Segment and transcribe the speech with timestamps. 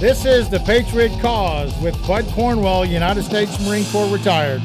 [0.00, 4.62] This is the Patriot Cause with Bud Cornwell, United States Marine Corps retired.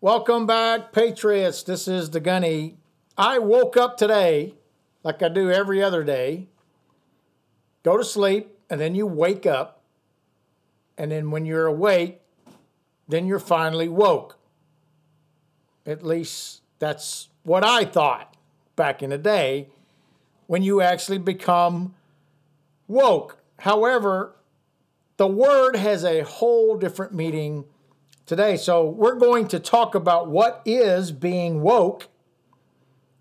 [0.00, 1.62] Welcome back, Patriots.
[1.62, 2.76] This is the Gunny.
[3.16, 4.54] I woke up today,
[5.02, 6.48] like I do every other day,
[7.82, 9.82] go to sleep, and then you wake up.
[10.98, 12.20] And then when you're awake,
[13.08, 14.38] then you're finally woke.
[15.86, 18.36] At least that's what I thought
[18.76, 19.68] back in the day
[20.46, 21.94] when you actually become
[22.88, 23.38] woke.
[23.60, 24.34] However,
[25.16, 27.64] the word has a whole different meaning
[28.26, 28.56] today.
[28.56, 32.08] So we're going to talk about what is being woke.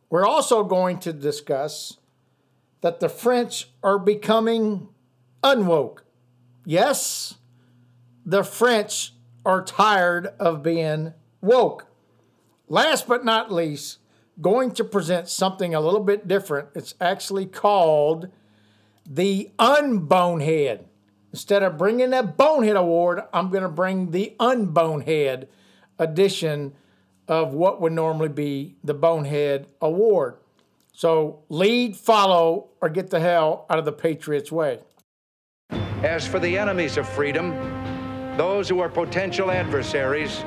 [0.10, 1.98] We're also going to discuss
[2.82, 4.90] that the French are becoming
[5.44, 6.00] unwoke.
[6.66, 7.36] Yes,
[8.26, 9.14] the French
[9.46, 11.88] are tired of being woke.
[12.70, 14.00] Last but not least,
[14.42, 16.70] going to present something a little bit different.
[16.76, 18.30] It's actually called
[19.06, 20.86] the Unbonehead.
[21.32, 25.48] Instead of bringing a Bonehead Award, I'm going to bring the Unbonehead
[26.00, 26.74] edition
[27.28, 30.38] of what would normally be the Bonehead Award.
[30.94, 34.80] So lead, follow, or get the hell out of the Patriots' way.
[36.04, 37.52] As for the enemies of freedom,
[38.38, 40.44] those who are potential adversaries,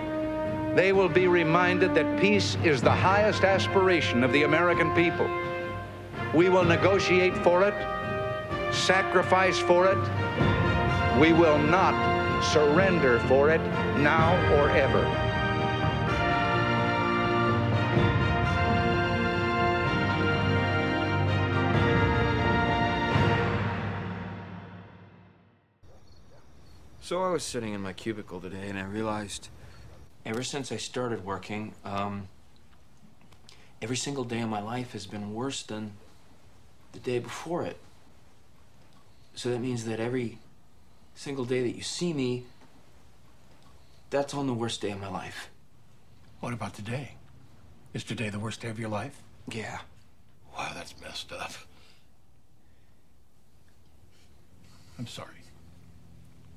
[0.77, 5.27] they will be reminded that peace is the highest aspiration of the American people.
[6.35, 7.73] We will negotiate for it,
[8.75, 11.19] sacrifice for it.
[11.19, 11.95] We will not
[12.45, 13.63] surrender for it
[14.01, 15.03] now or ever.
[27.01, 29.49] So I was sitting in my cubicle today and I realized
[30.27, 32.27] ever since I started working, um,
[33.81, 35.93] every single day of my life has been worse than
[36.93, 37.79] the day before it.
[39.35, 40.39] So that means that every
[41.15, 42.45] single day that you see me,
[44.11, 45.49] that's on the worst day of my life.
[46.41, 47.13] What about today?
[47.95, 49.23] Is today the worst day of your life?
[49.49, 49.79] Yeah.
[50.57, 51.53] Wow, that's messed up.
[54.99, 55.29] I'm sorry.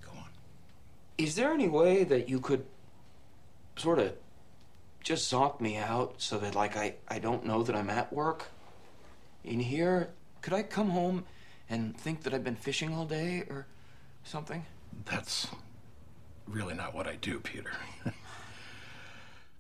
[0.02, 0.30] Go on.
[1.18, 2.66] Is there any way that you could
[3.80, 4.14] sort of
[5.04, 8.48] just zonk me out so that, like, I, I don't know that I'm at work
[9.44, 10.10] in here?
[10.42, 11.26] Could I come home
[11.70, 13.68] and think that I've been fishing all day or
[14.24, 14.66] something?
[15.06, 15.48] That's
[16.48, 17.72] really not what I do, Peter.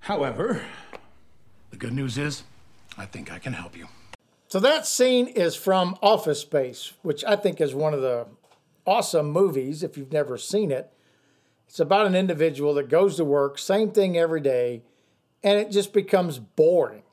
[0.02, 0.62] However,
[1.70, 2.44] the good news is,
[2.98, 3.88] I think I can help you.
[4.48, 8.26] So that scene is from Office Space, which I think is one of the
[8.86, 10.92] awesome movies if you've never seen it.
[11.70, 14.82] It's about an individual that goes to work, same thing every day,
[15.44, 17.04] and it just becomes boring.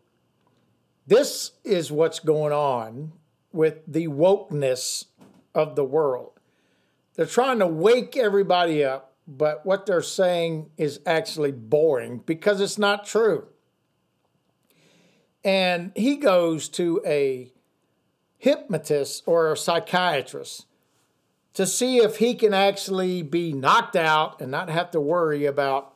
[1.06, 3.12] This is what's going on
[3.52, 5.04] with the wokeness
[5.54, 6.40] of the world.
[7.16, 12.78] They're trying to wake everybody up, but what they're saying is actually boring because it's
[12.78, 13.48] not true.
[15.44, 17.52] And he goes to a
[18.38, 20.64] hypnotist or a psychiatrist
[21.56, 25.94] to see if he can actually be knocked out and not have to worry about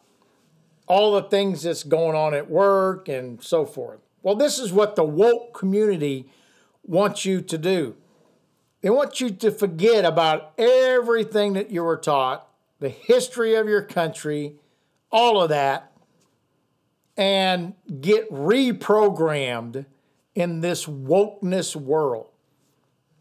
[0.86, 4.00] all the things that's going on at work and so forth.
[4.22, 6.30] Well, this is what the woke community
[6.82, 7.94] wants you to do.
[8.80, 13.82] They want you to forget about everything that you were taught, the history of your
[13.82, 14.56] country,
[15.12, 15.92] all of that,
[17.18, 19.84] and get reprogrammed
[20.34, 22.28] in this wokeness world.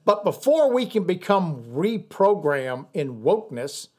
[0.09, 3.89] But before we can become reprogrammed in wokeness,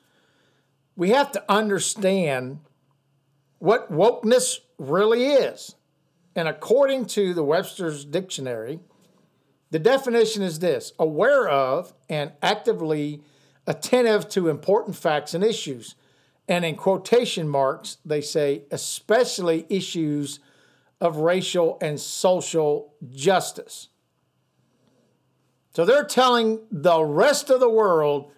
[0.97, 2.59] we have to understand
[3.61, 5.77] what wokeness really is.
[6.35, 8.81] And according to the Webster's Dictionary,
[9.71, 13.23] the definition is this aware of and actively
[13.69, 15.95] attentive to important facts and issues.
[16.49, 20.41] And in quotation marks, they say, especially issues
[21.01, 23.91] of racial and social justice.
[25.73, 28.33] So they're telling the rest of the world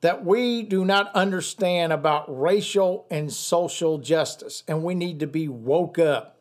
[0.00, 5.48] that we do not understand about racial and social justice, and we need to be
[5.48, 6.38] woke up.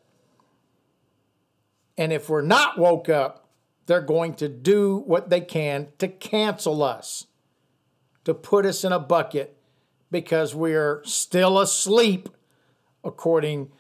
[1.98, 3.48] And if we're not woke up,
[3.88, 7.26] they're going to do what they can to cancel us,
[8.26, 9.58] to put us in a bucket
[10.12, 12.30] because we're still asleep,
[13.04, 13.72] according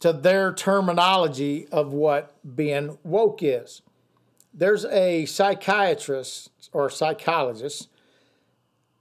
[0.00, 3.82] to their terminology of what being woke is
[4.56, 7.88] there's a psychiatrist or psychologist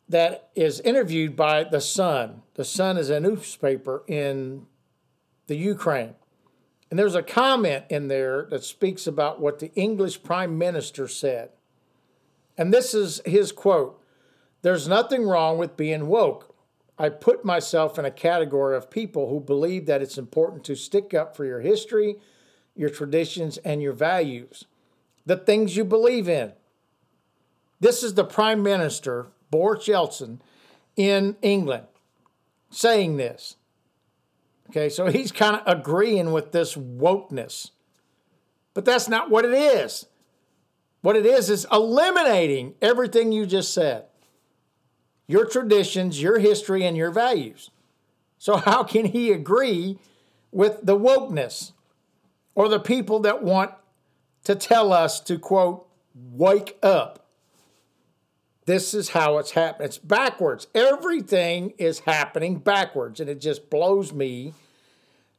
[0.09, 2.41] that is interviewed by The Sun.
[2.55, 4.67] The Sun is a newspaper in
[5.47, 6.15] the Ukraine.
[6.89, 11.49] And there's a comment in there that speaks about what the English Prime Minister said.
[12.57, 13.99] And this is his quote
[14.61, 16.55] There's nothing wrong with being woke.
[16.97, 21.13] I put myself in a category of people who believe that it's important to stick
[21.13, 22.17] up for your history,
[22.75, 24.65] your traditions, and your values,
[25.25, 26.53] the things you believe in.
[27.79, 30.39] This is the Prime Minister, Boris Yeltsin,
[30.95, 31.87] in England
[32.69, 33.55] saying this.
[34.69, 37.71] Okay, so he's kind of agreeing with this wokeness.
[38.73, 40.05] But that's not what it is.
[41.01, 44.05] What it is is eliminating everything you just said
[45.27, 47.71] your traditions, your history, and your values.
[48.37, 49.97] So, how can he agree
[50.51, 51.71] with the wokeness
[52.53, 53.71] or the people that want
[54.45, 57.27] to tell us to, quote, wake up?
[58.65, 59.87] This is how it's happening.
[59.87, 60.67] It's backwards.
[60.73, 64.53] Everything is happening backwards, and it just blows me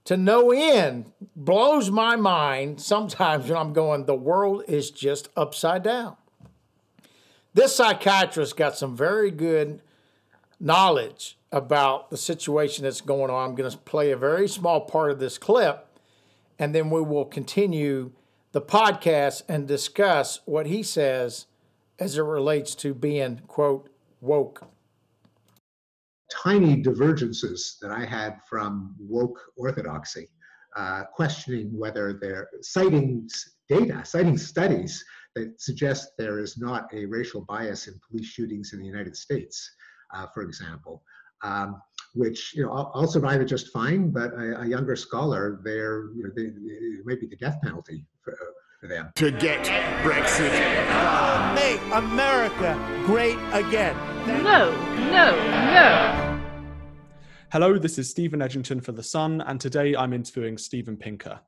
[0.04, 5.82] to no end, blows my mind sometimes when I'm going, the world is just upside
[5.82, 6.16] down.
[7.54, 9.82] This psychiatrist got some very good
[10.60, 13.50] knowledge about the situation that's going on.
[13.50, 15.88] I'm going to play a very small part of this clip,
[16.58, 18.12] and then we will continue
[18.56, 21.44] the podcast and discuss what he says
[21.98, 23.90] as it relates to being, quote,
[24.22, 24.66] woke.
[26.42, 30.30] Tiny divergences that I had from woke orthodoxy,
[30.74, 33.28] uh, questioning whether they're citing
[33.68, 35.04] data, citing studies
[35.34, 39.70] that suggest there is not a racial bias in police shootings in the United States,
[40.14, 41.02] uh, for example.
[41.44, 41.82] Um,
[42.16, 46.10] which you know I'll, I'll, survive it just fine, but a, a younger scholar, there
[46.16, 48.36] you know, they, it might be the death penalty for,
[48.80, 49.10] for them.
[49.16, 49.64] To get
[50.02, 50.50] Brexit.
[51.54, 53.96] Make America great again.
[54.42, 54.72] No,
[55.10, 55.36] no,
[55.72, 56.42] no.
[57.52, 61.38] Hello, this is Stephen Edgington for The Sun, and today I'm interviewing Steven Pinker.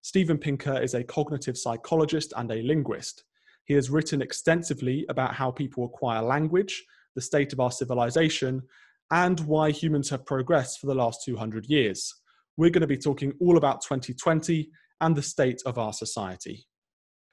[0.00, 3.24] Steven Pinker is a cognitive psychologist and a linguist.
[3.64, 6.84] He has written extensively about how people acquire language,
[7.14, 8.62] the state of our civilization,
[9.10, 12.12] and why humans have progressed for the last 200 years.
[12.56, 14.68] We're going to be talking all about 2020
[15.00, 16.66] and the state of our society.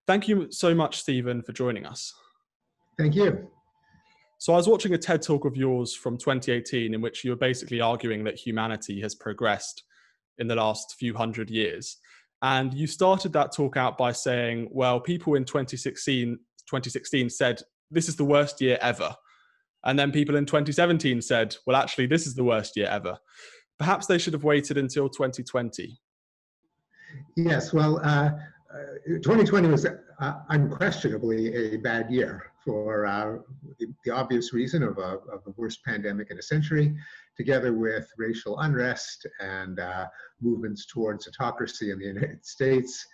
[0.05, 2.13] Thank you so much, Steven, for joining us.
[2.97, 3.47] Thank you.
[4.37, 7.37] So, I was watching a TED talk of yours from 2018 in which you were
[7.37, 9.83] basically arguing that humanity has progressed
[10.37, 11.97] in the last few hundred years.
[12.41, 16.37] And you started that talk out by saying, well, people in 2016,
[16.67, 19.15] 2016 said, this is the worst year ever.
[19.85, 23.17] And then people in 2017 said, well, actually, this is the worst year ever.
[23.77, 25.99] Perhaps they should have waited until 2020.
[27.35, 28.31] Yes, well, uh,
[28.73, 33.37] uh, 2020 was uh, unquestionably a bad year for uh,
[33.79, 36.95] the, the, obvious reason of, a, of the worst pandemic in a century,
[37.35, 40.05] together with racial unrest and uh,
[40.41, 43.05] movements towards autocracy in the United States.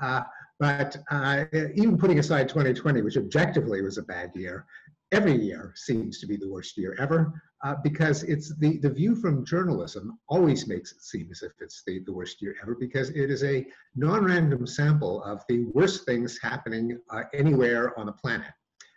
[0.00, 0.22] Uh,
[0.60, 1.44] but uh,
[1.74, 4.66] even putting aside 2020, which objectively was a bad year,
[5.12, 9.16] every year seems to be the worst year ever uh, because it's the, the view
[9.16, 13.10] from journalism always makes it seem as if it's the, the worst year ever because
[13.10, 13.66] it is a
[13.96, 18.52] non-random sample of the worst things happening uh, anywhere on the planet.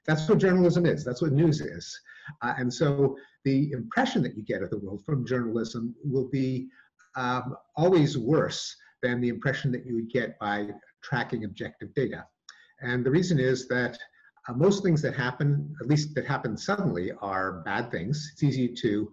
[0.05, 1.05] That's what journalism is.
[1.05, 1.99] That's what news is.
[2.41, 3.15] Uh, and so
[3.45, 6.67] the impression that you get of the world from journalism will be
[7.15, 10.67] um, always worse than the impression that you would get by
[11.03, 12.25] tracking objective data.
[12.81, 13.97] And the reason is that
[14.47, 18.31] uh, most things that happen, at least that happen suddenly, are bad things.
[18.33, 19.11] It's easy to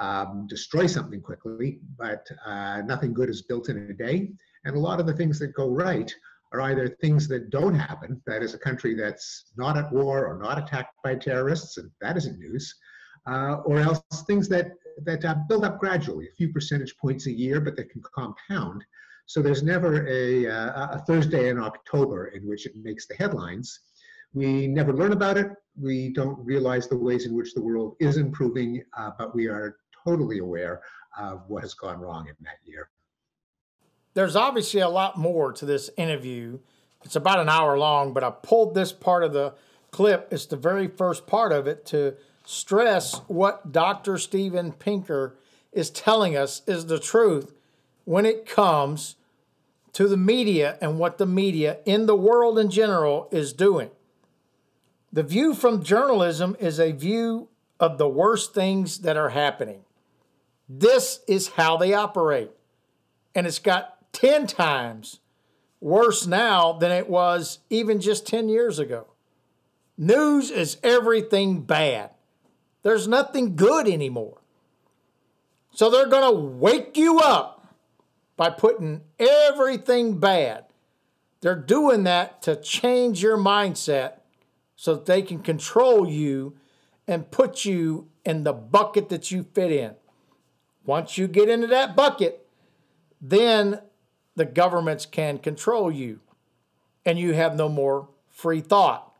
[0.00, 4.30] um, destroy something quickly, but uh, nothing good is built in a day.
[4.64, 6.14] And a lot of the things that go right
[6.52, 10.38] are either things that don't happen, that is a country that's not at war or
[10.38, 12.74] not attacked by terrorists, and that isn't news,
[13.26, 14.72] uh, or else things that,
[15.04, 18.82] that uh, build up gradually, a few percentage points a year, but that can compound.
[19.26, 23.80] So there's never a, uh, a Thursday in October in which it makes the headlines.
[24.34, 25.48] We never learn about it.
[25.80, 29.76] We don't realize the ways in which the world is improving, uh, but we are
[30.04, 30.82] totally aware
[31.18, 32.90] of what has gone wrong in that year
[34.18, 36.58] there's obviously a lot more to this interview.
[37.04, 39.54] It's about an hour long, but I pulled this part of the
[39.92, 40.26] clip.
[40.32, 44.18] It's the very first part of it to stress what Dr.
[44.18, 45.38] Steven Pinker
[45.72, 47.52] is telling us is the truth
[48.06, 49.14] when it comes
[49.92, 53.90] to the media and what the media in the world in general is doing.
[55.12, 57.48] The view from journalism is a view
[57.80, 59.80] of the worst things that are happening.
[60.68, 62.50] This is how they operate.
[63.34, 65.20] And it's got 10 times
[65.80, 69.06] worse now than it was even just 10 years ago.
[69.96, 72.10] News is everything bad.
[72.82, 74.38] There's nothing good anymore.
[75.72, 77.74] So they're going to wake you up
[78.36, 80.64] by putting everything bad.
[81.40, 84.17] They're doing that to change your mindset
[84.80, 86.56] so that they can control you
[87.08, 89.96] and put you in the bucket that you fit in.
[90.86, 92.46] Once you get into that bucket,
[93.20, 93.80] then
[94.36, 96.20] the governments can control you
[97.04, 99.12] and you have no more free thought.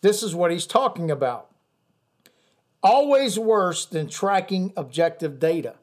[0.00, 1.48] This is what he's talking about.
[2.82, 5.76] Always worse than tracking objective data.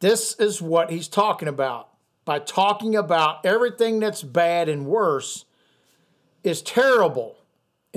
[0.00, 1.88] This is what he's talking about.
[2.26, 5.46] By talking about everything that's bad and worse
[6.44, 7.37] is terrible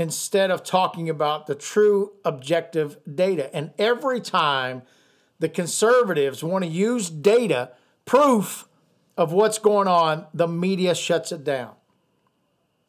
[0.01, 3.55] instead of talking about the true objective data.
[3.55, 4.81] And every time
[5.39, 7.71] the conservatives want to use data,
[8.03, 8.67] proof
[9.15, 11.75] of what's going on, the media shuts it down.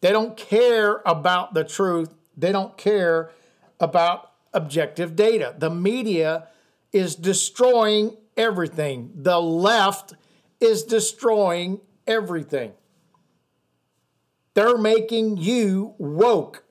[0.00, 3.30] They don't care about the truth, they don't care
[3.78, 5.54] about objective data.
[5.56, 6.48] The media
[6.92, 10.14] is destroying everything, the left
[10.60, 12.72] is destroying everything.
[14.54, 16.61] They're making you woke.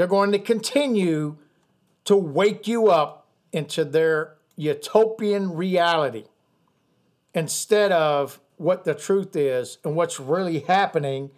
[0.00, 1.36] They're going to continue
[2.06, 6.24] to wake you up into their utopian reality
[7.34, 11.32] instead of what the truth is and what's really happening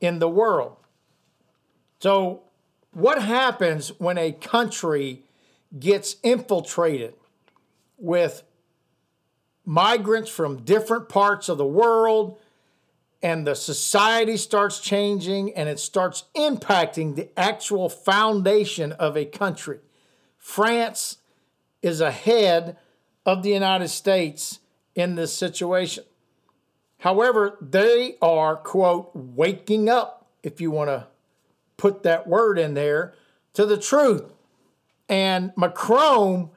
[0.00, 0.76] in the world.
[1.98, 2.44] So,
[2.92, 5.24] what happens when a country
[5.76, 7.14] gets infiltrated
[7.98, 8.44] with
[9.64, 12.38] migrants from different parts of the world
[13.22, 19.80] and the society starts changing and it starts impacting the actual foundation of a country?
[20.38, 21.18] France
[21.82, 22.76] is ahead
[23.26, 24.60] of the United States
[24.94, 26.04] in this situation.
[26.98, 31.06] However, they are, quote, waking up, if you want to
[31.76, 33.14] put that word in there,
[33.54, 34.24] to the truth.
[35.08, 36.50] And Macron,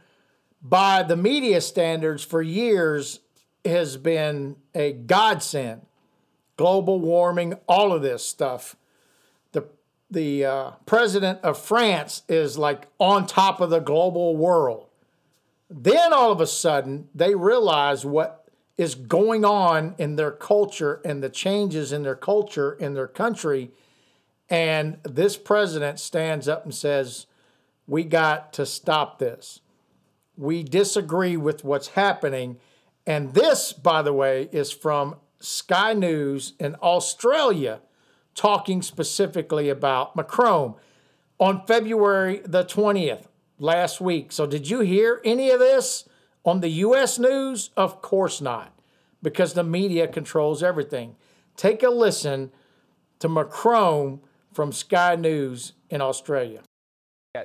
[0.62, 3.20] by the media standards for years,
[3.64, 5.86] has been a godsend.
[6.64, 8.78] Global warming, all of this stuff.
[9.52, 9.66] The,
[10.10, 14.88] the uh, president of France is like on top of the global world.
[15.70, 21.22] Then all of a sudden, they realize what is going on in their culture and
[21.22, 23.72] the changes in their culture in their country.
[24.50, 27.28] And this president stands up and says,
[27.88, 29.60] We got to stop this.
[30.38, 32.56] We disagree with what's happening.
[33.06, 37.82] And this, by the way, is from Sky News in Australia,
[38.34, 40.76] talking specifically about Macron
[41.38, 43.26] on February the 20th
[43.60, 44.32] last week.
[44.32, 46.08] So, did you hear any of this
[46.46, 47.72] on the US news?
[47.76, 48.74] Of course not,
[49.22, 51.18] because the media controls everything.
[51.58, 52.52] Take a listen
[53.20, 54.22] to Macron
[54.54, 56.62] from Sky News in Australia.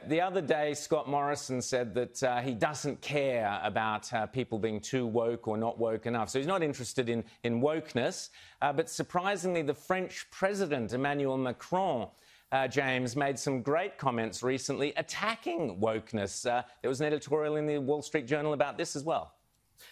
[0.07, 4.81] The other day, Scott Morrison said that uh, he doesn't care about uh, people being
[4.81, 6.29] too woke or not woke enough.
[6.29, 8.29] So he's not interested in, in wokeness.
[8.61, 12.09] Uh, but surprisingly, the French president, Emmanuel Macron,
[12.53, 16.45] uh, James, made some great comments recently attacking wokeness.
[16.45, 19.33] Uh, there was an editorial in the Wall Street Journal about this as well.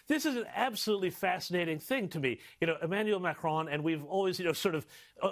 [0.07, 2.39] This is an absolutely fascinating thing to me.
[2.61, 4.85] You know, Emmanuel Macron, and we've always, you know, sort of,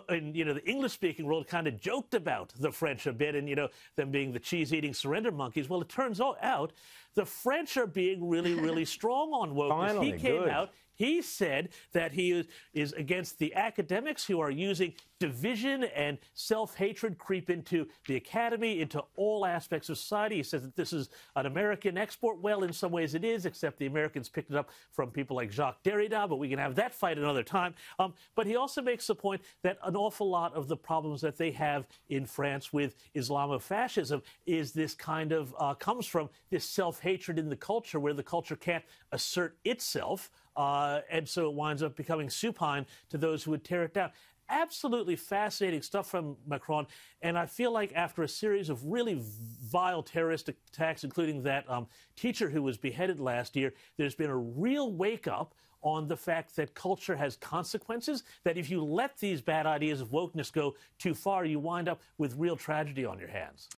[0.10, 3.36] in, you know, the English speaking world kind of joked about the French a bit
[3.36, 5.70] and, you know, them being the cheese eating surrender monkeys.
[5.70, 6.74] Well, it turns out
[7.16, 9.88] the French are being really, really strong on wokeness.
[9.88, 10.50] Finally, he came good.
[10.50, 16.76] out he said that he is against the academics who are using division and self
[16.76, 20.38] hatred creep into the academy, into all aspects of society.
[20.38, 22.42] He says that this is an American export.
[22.42, 25.52] Well, in some ways it is, except the Americans picked it up from people like
[25.52, 27.76] Jacques Derrida, but we can have that fight another time.
[28.00, 31.38] Um, but he also makes the point that an awful lot of the problems that
[31.38, 37.00] they have in France with Islamofascism is this kind of uh, comes from this self
[37.00, 40.30] hatred in the culture where the culture can't assert itself.
[40.56, 44.12] Uh, and so it winds up becoming supine to those who would tear it down.
[44.48, 46.86] Absolutely fascinating stuff from Macron.
[47.22, 51.88] And I feel like after a series of really vile terrorist attacks, including that um,
[52.16, 55.56] teacher who was beheaded last year, there's been a real wake up
[55.86, 60.10] on the fact that culture has consequences, that if you let these bad ideas of
[60.10, 63.70] wokeness go too far, you wind up with real tragedy on your hands.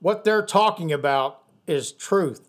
[0.00, 2.48] What they're talking about is truth.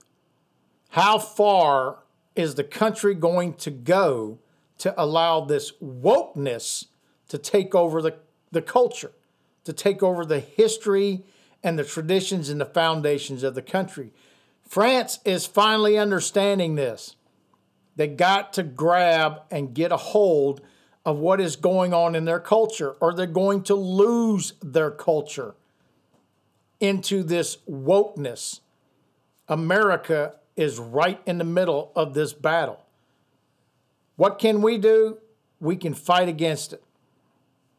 [0.91, 1.99] How far
[2.37, 4.39] is the country going to go
[4.77, 6.85] to allow this wokeness
[7.27, 8.15] to take over the,
[8.51, 9.11] the culture,
[9.65, 11.25] to take over the history
[11.61, 14.13] and the traditions and the foundations of the country?
[14.65, 17.17] France is finally understanding this.
[18.01, 20.61] They got to grab and get a hold
[21.05, 25.53] of what is going on in their culture, or they're going to lose their culture
[26.79, 28.61] into this wokeness.
[29.47, 32.83] America is right in the middle of this battle.
[34.15, 35.19] What can we do?
[35.59, 36.83] We can fight against it.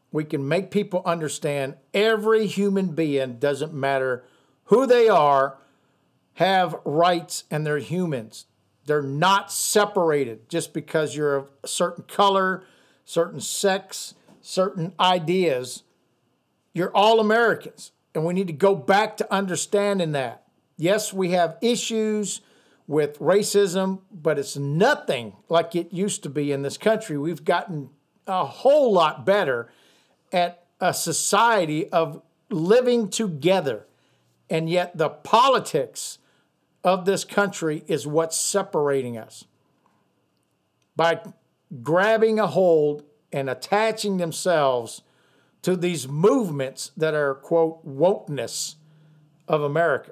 [0.09, 4.23] We can make people understand every human being, doesn't matter
[4.67, 5.57] who they are,
[6.35, 8.45] have rights and they're humans.
[8.85, 12.63] They're not separated just because you're of a certain color,
[13.05, 15.83] certain sex, certain ideas.
[16.73, 17.91] You're all Americans.
[18.13, 20.43] And we need to go back to understanding that.
[20.77, 22.41] Yes, we have issues
[22.87, 27.17] with racism, but it's nothing like it used to be in this country.
[27.17, 27.89] We've gotten
[28.27, 29.71] a whole lot better
[30.31, 33.85] at a society of living together.
[34.49, 36.19] And yet, the politics
[36.83, 39.45] of this country is what's separating us.
[40.95, 41.21] By
[41.81, 45.01] grabbing a hold and attaching themselves
[45.63, 48.75] to these movements that are, quote, wokeness
[49.47, 50.11] of America.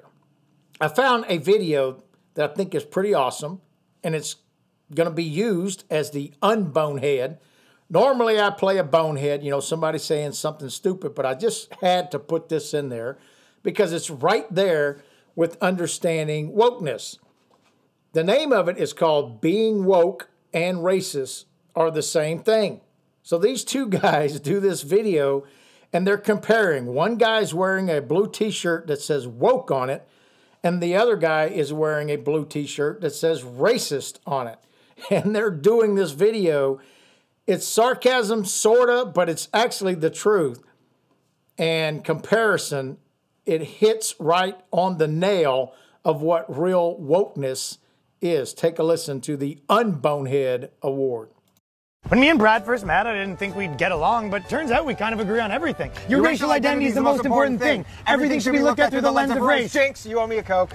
[0.80, 2.02] I found a video
[2.34, 3.60] that I think is pretty awesome,
[4.02, 4.36] and it's
[4.94, 7.38] going to be used as the unbonehead.
[7.88, 12.10] Normally, I play a bonehead, you know, somebody saying something stupid, but I just had
[12.10, 13.18] to put this in there
[13.62, 15.02] because it's right there
[15.34, 17.18] with understanding wokeness.
[18.12, 22.80] The name of it is called Being Woke and Racist Are the Same Thing.
[23.22, 25.44] So these two guys do this video
[25.92, 26.86] and they're comparing.
[26.86, 30.06] One guy's wearing a blue t shirt that says woke on it,
[30.62, 34.58] and the other guy is wearing a blue t shirt that says racist on it.
[35.10, 36.78] And they're doing this video.
[37.46, 40.62] It's sarcasm, sorta, but it's actually the truth.
[41.58, 42.98] And comparison,
[43.46, 47.78] it hits right on the nail of what real wokeness
[48.20, 48.54] is.
[48.54, 51.30] Take a listen to the Unbonehead Award.
[52.08, 54.84] When me and Brad first met, I didn't think we'd get along, but turns out
[54.84, 55.92] we kind of agree on everything.
[56.08, 57.84] Your, Your racial, identity is the most important thing.
[57.84, 57.92] thing.
[58.08, 59.72] Everything, should be looked at through the lens of race.
[59.72, 60.72] Jinx, you owe me a Coke.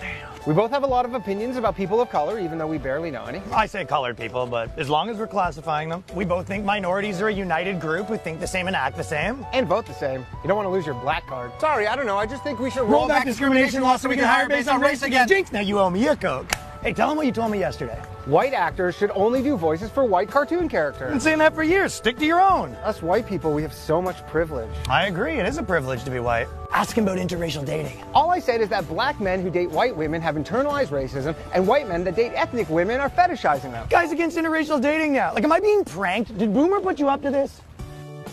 [0.47, 3.11] We both have a lot of opinions about people of color, even though we barely
[3.11, 3.41] know any.
[3.51, 7.19] I say colored people, but as long as we're classifying them, we both think minorities
[7.19, 9.45] are a united group who think the same and act the same.
[9.51, 10.25] And vote the same.
[10.41, 11.51] You don't want to lose your black card.
[11.59, 12.17] Sorry, I don't know.
[12.17, 14.47] I just think we should roll, roll back, back discrimination laws so we can hire
[14.47, 15.27] based on race again.
[15.27, 16.49] Jinx, now you owe me a Coke.
[16.81, 18.01] Hey, tell them what you told me yesterday.
[18.25, 21.07] White actors should only do voices for white cartoon characters.
[21.07, 21.93] I've been saying that for years.
[21.93, 22.73] Stick to your own.
[22.75, 24.69] Us white people, we have so much privilege.
[24.87, 25.33] I agree.
[25.33, 26.47] It is a privilege to be white.
[26.77, 28.03] Ask him about interracial dating.
[28.13, 31.67] All I said is that black men who date white women have internalized racism, and
[31.67, 33.87] white men that date ethnic women are fetishizing them.
[33.89, 35.33] Guys against interracial dating now.
[35.33, 36.37] Like, am I being pranked?
[36.37, 37.61] Did Boomer put you up to this?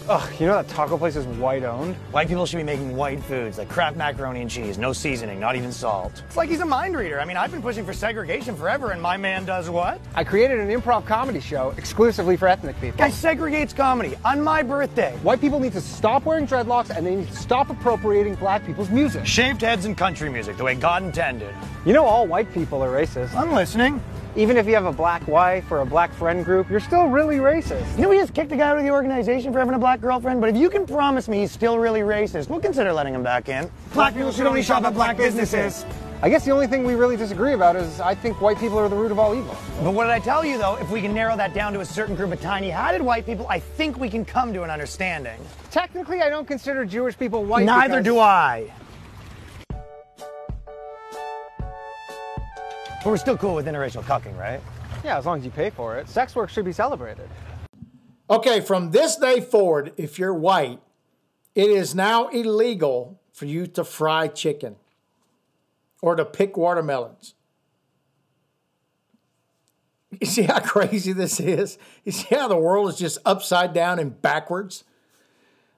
[0.06, 1.94] Ugh, you know that taco place is white owned?
[2.12, 5.56] White people should be making white foods like Kraft macaroni and cheese, no seasoning, not
[5.56, 6.22] even salt.
[6.26, 7.18] It's like he's a mind reader.
[7.18, 9.98] I mean, I've been pushing for segregation forever, and my man does what?
[10.14, 12.98] I created an improv comedy show exclusively for ethnic people.
[12.98, 15.16] Guy segregates comedy on my birthday.
[15.22, 18.90] White people need to stop wearing dreadlocks and they need to stop appropriating black people's
[18.90, 19.24] music.
[19.24, 21.54] Shaved heads and country music, the way God intended.
[21.86, 23.34] You know all white people are racist.
[23.34, 24.02] I'm listening.
[24.36, 27.36] Even if you have a black wife or a black friend group, you're still really
[27.36, 27.96] racist.
[27.96, 30.00] You know, we just kicked a guy out of the organization for having a black
[30.00, 33.22] girlfriend, but if you can promise me he's still really racist, we'll consider letting him
[33.22, 33.70] back in.
[33.92, 35.84] Black people should only shop at black businesses.
[36.22, 38.88] I guess the only thing we really disagree about is I think white people are
[38.88, 39.54] the root of all evil.
[39.82, 40.76] But what did I tell you, though?
[40.76, 43.46] If we can narrow that down to a certain group of tiny hatted white people,
[43.50, 45.38] I think we can come to an understanding.
[45.70, 47.66] Technically, I don't consider Jewish people white.
[47.66, 48.72] Neither do I.
[53.04, 54.62] But we're still cool with interracial cucking, right?
[55.04, 56.08] Yeah, as long as you pay for it.
[56.08, 57.28] Sex work should be celebrated.
[58.30, 60.80] Okay, from this day forward, if you're white,
[61.54, 64.76] it is now illegal for you to fry chicken
[66.00, 67.34] or to pick watermelons.
[70.20, 71.76] You see how crazy this is?
[72.04, 74.84] You see how the world is just upside down and backwards?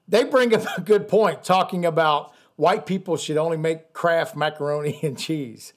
[0.07, 4.99] They bring up a good point talking about white people should only make Kraft macaroni
[5.01, 5.73] and cheese.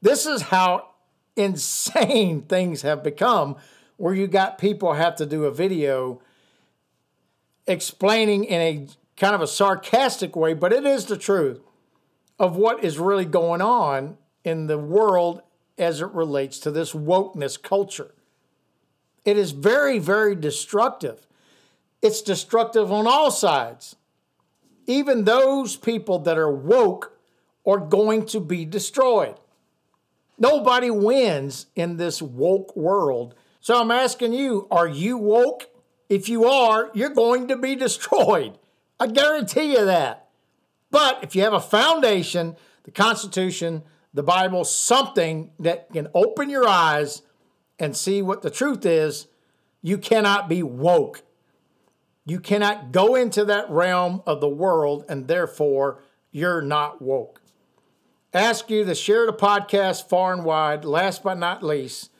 [0.00, 0.90] This is how
[1.36, 3.56] insane things have become
[3.96, 6.20] where you got people have to do a video
[7.66, 11.60] explaining in a kind of a sarcastic way, but it is the truth
[12.38, 15.42] of what is really going on in the world
[15.76, 18.14] as it relates to this wokeness culture.
[19.24, 21.26] It is very, very destructive.
[22.00, 23.96] It's destructive on all sides.
[24.86, 27.18] Even those people that are woke
[27.66, 29.34] are going to be destroyed.
[30.38, 33.34] Nobody wins in this woke world.
[33.60, 35.68] So I'm asking you, are you woke?
[36.08, 38.58] If you are, you're going to be destroyed.
[39.00, 40.28] I guarantee you that.
[40.90, 43.82] But if you have a foundation, the Constitution,
[44.14, 47.22] the Bible, something that can open your eyes
[47.78, 49.26] and see what the truth is,
[49.82, 51.22] you cannot be woke.
[52.24, 57.40] You cannot go into that realm of the world, and therefore, you're not woke
[58.32, 60.84] ask you to share the podcast far and wide.
[60.84, 62.10] Last but not least,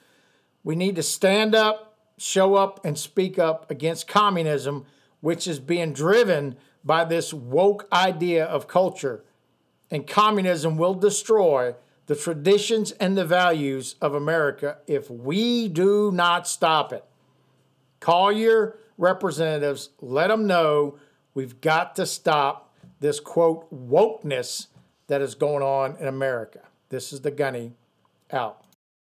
[0.64, 4.84] we need to stand up show up and speak up against communism,
[5.20, 9.24] which is being driven by this woke idea of culture.
[9.90, 11.74] And communism will destroy
[12.06, 17.04] the traditions and the values of America if we do not stop it.
[18.00, 20.98] Call your representatives, let them know
[21.34, 24.66] we've got to stop this quote wokeness
[25.08, 26.60] that is going on in America.
[26.90, 27.72] This is the gunny
[28.30, 28.62] out.